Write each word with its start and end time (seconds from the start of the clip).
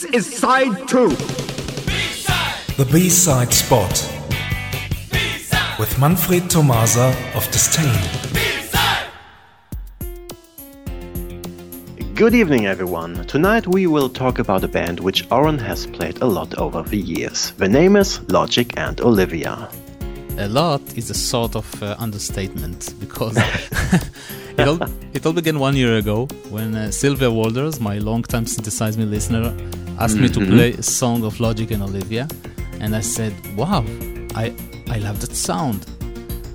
This 0.00 0.14
is 0.14 0.38
side 0.38 0.88
two. 0.88 1.10
The 2.78 2.88
B-side 2.90 3.52
spot 3.52 3.92
with 5.78 5.98
Manfred 5.98 6.48
Tomasa 6.48 7.14
of 7.34 7.46
Disdain. 7.50 8.00
Good 12.14 12.34
evening, 12.34 12.64
everyone. 12.64 13.26
Tonight 13.26 13.66
we 13.66 13.86
will 13.86 14.08
talk 14.08 14.38
about 14.38 14.64
a 14.64 14.68
band 14.68 15.00
which 15.00 15.30
Oren 15.30 15.58
has 15.58 15.86
played 15.86 16.22
a 16.22 16.26
lot 16.26 16.56
over 16.56 16.82
the 16.82 16.96
years. 16.96 17.50
The 17.58 17.68
name 17.68 17.96
is 17.96 18.22
Logic 18.30 18.72
and 18.78 18.98
Olivia. 19.02 19.68
A 20.38 20.48
lot 20.48 20.80
is 20.96 21.10
a 21.10 21.14
sort 21.14 21.56
of 21.56 21.82
uh, 21.82 21.96
understatement 21.98 22.94
because 23.00 23.36
it, 24.58 24.66
all, 24.68 24.78
it 25.12 25.26
all 25.26 25.32
began 25.32 25.58
one 25.58 25.76
year 25.76 25.96
ago 25.96 26.26
when 26.50 26.74
uh, 26.74 26.90
Sylvia 26.90 27.28
Walders, 27.28 27.80
my 27.80 27.98
longtime 27.98 28.46
Synthesize 28.46 28.96
Me 28.96 29.04
listener, 29.04 29.54
asked 29.98 30.16
me 30.16 30.28
to 30.28 30.40
play 30.46 30.72
a 30.72 30.82
song 30.82 31.24
of 31.24 31.38
Logic 31.40 31.70
and 31.70 31.82
Olivia, 31.82 32.26
and 32.80 32.96
I 32.96 33.00
said, 33.00 33.34
"Wow, 33.56 33.84
I 34.34 34.54
I 34.88 34.98
love 34.98 35.20
that 35.20 35.34
sound." 35.36 35.86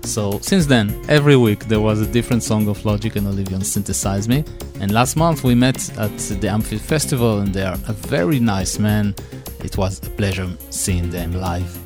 So 0.03 0.39
since 0.41 0.65
then, 0.65 0.93
every 1.09 1.35
week 1.35 1.65
there 1.65 1.79
was 1.81 1.99
a 1.99 2.05
different 2.05 2.43
song 2.43 2.67
of 2.67 2.83
Logic 2.85 3.15
and 3.15 3.27
Olivia 3.27 3.57
on 3.57 3.63
Synthesize 3.63 4.27
Me. 4.27 4.43
And 4.79 4.91
last 4.91 5.15
month 5.15 5.43
we 5.43 5.55
met 5.55 5.77
at 5.97 6.15
the 6.17 6.47
Amphi 6.47 6.77
Festival, 6.77 7.39
and 7.39 7.53
they 7.53 7.63
are 7.63 7.77
a 7.87 7.93
very 7.93 8.39
nice 8.39 8.77
man. 8.77 9.15
It 9.63 9.77
was 9.77 9.99
a 10.05 10.09
pleasure 10.11 10.49
seeing 10.69 11.09
them 11.09 11.33
live. 11.33 11.84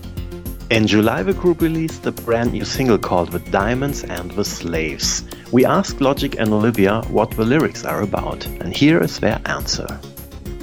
In 0.69 0.85
July, 0.85 1.23
the 1.23 1.33
group 1.33 1.61
released 1.61 2.05
a 2.05 2.11
brand 2.11 2.51
new 2.51 2.63
single 2.63 2.99
called 2.99 3.31
The 3.31 3.39
Diamonds 3.39 4.03
and 4.03 4.29
the 4.29 4.45
Slaves. 4.45 5.23
We 5.51 5.65
asked 5.65 5.99
Logic 5.99 6.35
and 6.37 6.53
Olivia 6.53 7.01
what 7.09 7.31
the 7.31 7.43
lyrics 7.43 7.85
are 7.85 8.03
about, 8.03 8.45
and 8.45 8.71
here 8.71 9.01
is 9.01 9.19
their 9.19 9.41
answer. 9.45 9.99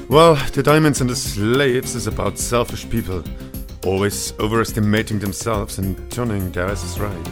Well, 0.09 0.37
The 0.52 0.62
Diamonds 0.62 1.01
and 1.01 1.10
the 1.10 1.16
Slaves 1.16 1.96
is 1.96 2.06
about 2.06 2.38
selfish 2.38 2.88
people, 2.88 3.24
always 3.84 4.32
overestimating 4.38 5.18
themselves 5.18 5.79
and 5.79 5.96
turning 6.13 6.52
their 6.52 6.68
asses 6.68 7.01
right. 7.01 7.29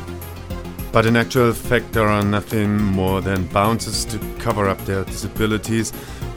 But 0.90 1.06
in 1.06 1.16
actual 1.16 1.52
fact, 1.52 1.92
there 1.92 2.08
are 2.08 2.24
nothing 2.24 2.76
more 2.76 3.20
than 3.20 3.46
bounces 3.46 4.04
to 4.06 4.18
cover 4.40 4.68
up 4.68 4.84
their 4.84 5.04
disabilities. 5.04 5.92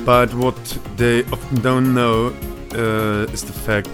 But 0.05 0.31
what 0.35 0.55
they 0.97 1.23
often 1.23 1.61
don't 1.61 1.95
know 1.95 2.27
uh, 2.75 3.33
is 3.33 3.43
the 3.43 3.53
fact 3.53 3.89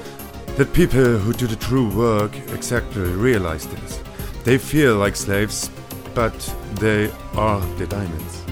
that 0.57 0.71
people 0.73 1.17
who 1.17 1.33
do 1.33 1.47
the 1.47 1.55
true 1.55 1.89
work 1.89 2.35
exactly 2.53 3.01
realize 3.01 3.65
this. 3.67 3.99
They 4.43 4.57
feel 4.57 4.97
like 4.97 5.15
slaves, 5.15 5.71
but 6.13 6.33
they 6.75 7.11
are 7.33 7.59
the 7.77 7.87
diamonds. 7.87 8.43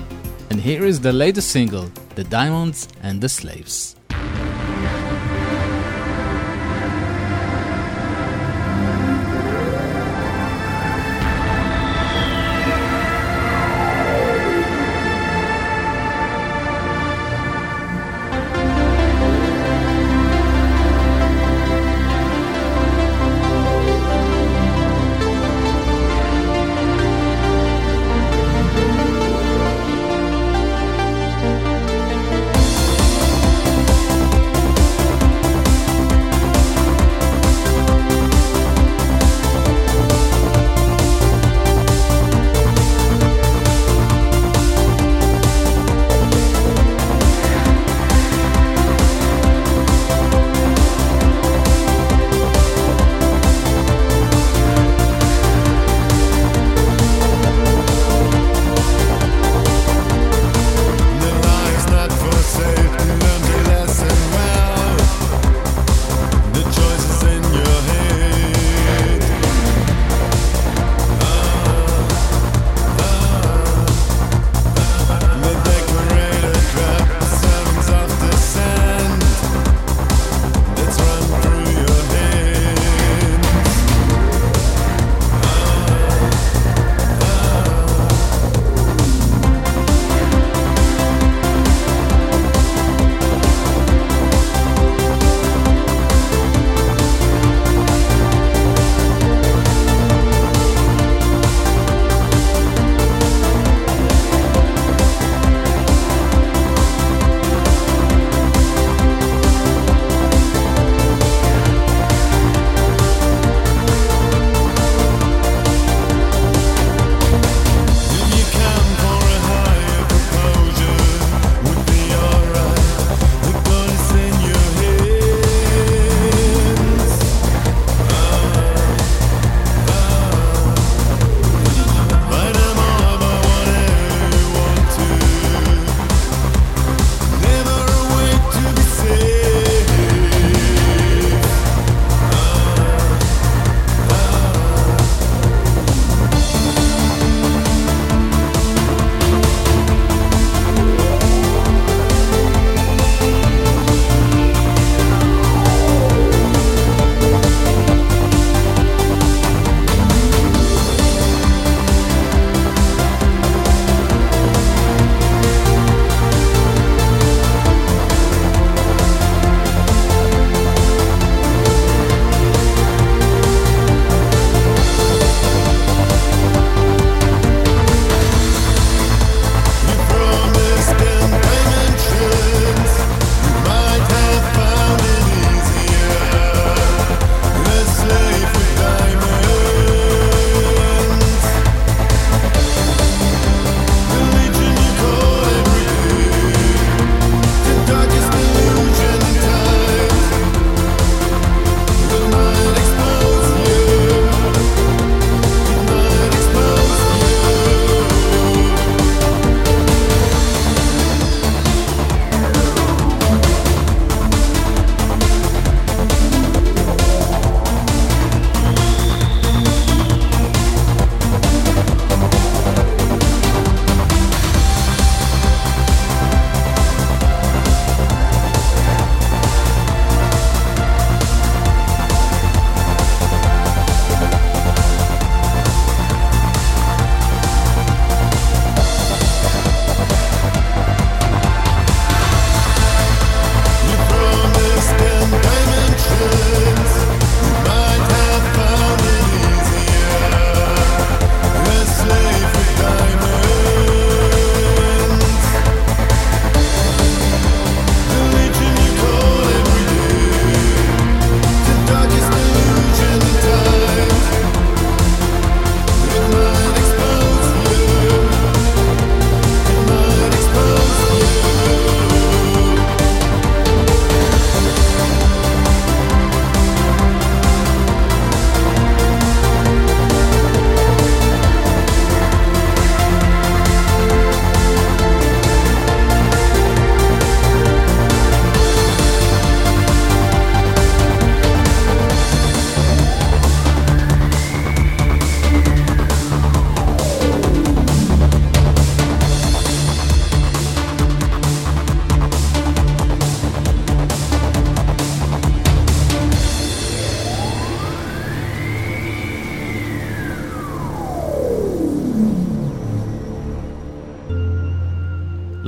And 0.49 0.59
here 0.59 0.83
is 0.83 0.99
the 0.99 1.13
latest 1.13 1.51
single, 1.51 1.91
The 2.15 2.23
Diamonds 2.23 2.87
and 3.03 3.21
the 3.21 3.29
Slaves. 3.29 3.95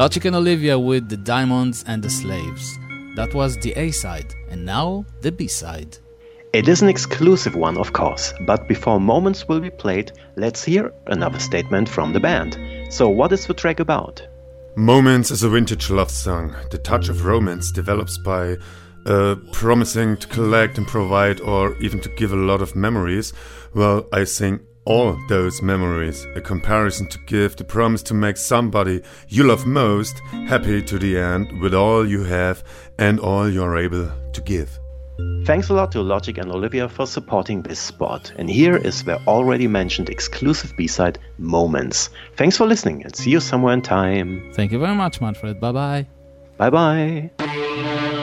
Logic 0.04 0.26
and 0.26 0.36
Olivia 0.36 0.78
with 0.78 1.08
The 1.08 1.16
Diamonds 1.16 1.86
and 1.88 2.04
the 2.04 2.10
Slaves. 2.10 2.78
That 3.16 3.34
was 3.34 3.56
the 3.56 3.72
A 3.78 3.92
side, 3.92 4.36
and 4.50 4.66
now 4.66 5.06
the 5.22 5.32
B 5.32 5.48
side. 5.48 5.98
It 6.52 6.68
is 6.68 6.82
an 6.82 6.90
exclusive 6.90 7.56
one, 7.56 7.78
of 7.78 7.94
course, 7.94 8.34
but 8.46 8.68
before 8.68 9.00
Moments 9.00 9.48
will 9.48 9.62
be 9.62 9.70
played, 9.70 10.12
let's 10.36 10.62
hear 10.62 10.92
another 11.08 11.40
statement 11.40 11.88
from 11.88 12.12
the 12.12 12.20
band. 12.20 12.60
So, 12.90 13.08
what 13.08 13.32
is 13.32 13.48
the 13.48 13.54
track 13.54 13.80
about? 13.80 14.22
Moments 14.76 15.32
is 15.32 15.42
a 15.42 15.50
vintage 15.50 15.90
love 15.90 16.12
song. 16.12 16.54
The 16.70 16.80
touch 16.80 17.08
of 17.08 17.24
romance 17.24 17.72
develops 17.72 18.18
by 18.18 18.58
uh, 19.06 19.36
promising 19.54 20.18
to 20.18 20.28
collect 20.28 20.78
and 20.78 20.86
provide, 20.86 21.40
or 21.40 21.78
even 21.78 22.02
to 22.02 22.10
give 22.18 22.34
a 22.34 22.46
lot 22.52 22.62
of 22.62 22.76
memories. 22.76 23.32
Well, 23.74 24.10
I 24.12 24.26
sing 24.26 24.68
all 24.86 25.18
those 25.30 25.62
memories, 25.62 26.26
a 26.36 26.42
comparison 26.42 27.08
to 27.08 27.20
give, 27.26 27.56
the 27.56 27.64
promise 27.64 28.04
to 28.04 28.14
make 28.14 28.38
somebody 28.38 29.02
you 29.30 29.44
love 29.44 29.66
most 29.66 30.20
happy 30.48 30.82
to 30.82 31.00
the 31.00 31.18
end 31.18 31.62
with 31.62 31.74
all 31.74 32.08
you 32.08 32.24
have 32.24 32.64
and 32.98 33.20
all 33.20 33.50
you're 33.50 33.78
able 33.78 34.12
to 34.34 34.42
give. 34.42 34.80
Thanks 35.46 35.70
a 35.70 35.74
lot 35.74 35.92
to 35.92 36.02
Logic 36.02 36.38
and 36.38 36.52
Olivia 36.52 36.90
for 36.90 37.06
supporting 37.06 37.62
this 37.62 37.80
spot. 37.80 38.32
And 38.38 38.50
here 38.50 38.76
is 38.76 39.04
the 39.04 39.20
already 39.28 39.68
mentioned 39.68 40.10
exclusive 40.10 40.74
B 40.76 40.88
side, 40.88 41.20
Moments. 41.38 42.10
Thanks 42.36 42.58
for 42.58 42.66
listening 42.66 43.04
and 43.04 43.16
see 43.16 43.30
you 43.30 43.40
somewhere 43.40 43.74
in 43.74 43.82
time. 43.82 44.52
Thank 44.56 44.72
you 44.72 44.80
very 44.80 44.96
much, 44.96 45.22
Manfred. 45.22 45.60
Bye 45.60 45.72
bye. 45.72 46.08
Bye 46.58 46.70
bye. 46.70 48.20